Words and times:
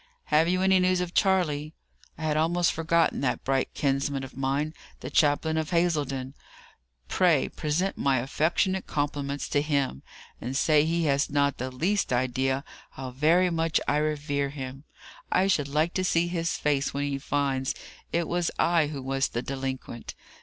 Have 0.33 0.47
you 0.49 0.63
any 0.63 0.79
news 0.79 0.99
of 0.99 1.13
Charley?" 1.13 1.75
"I 2.17 2.23
had 2.23 2.35
almost 2.35 2.73
forgotten 2.73 3.21
that 3.21 3.43
bright 3.43 3.71
kinsman 3.75 4.23
of 4.23 4.35
mine, 4.35 4.73
the 5.01 5.11
chaplain 5.11 5.57
of 5.57 5.69
Hazledon. 5.69 6.33
Pray 7.07 7.47
present 7.49 7.99
my 7.99 8.17
affectionate 8.17 8.87
compliments 8.87 9.47
to 9.49 9.61
him, 9.61 10.01
and 10.41 10.57
say 10.57 10.85
he 10.85 11.03
has 11.03 11.29
not 11.29 11.59
the 11.59 11.69
least 11.69 12.11
idea 12.11 12.63
how 12.93 13.11
very 13.11 13.51
much 13.51 13.79
I 13.87 13.97
revere 13.97 14.49
him. 14.49 14.85
I 15.31 15.45
should 15.45 15.67
like 15.67 15.93
to 15.93 16.03
see 16.03 16.27
his 16.27 16.57
face 16.57 16.95
when 16.95 17.03
he 17.03 17.19
finds 17.19 17.75
it 18.11 18.27
was 18.27 18.49
I 18.57 18.87
who 18.87 19.03
was 19.03 19.27
the 19.27 19.43
delinquent. 19.43 20.15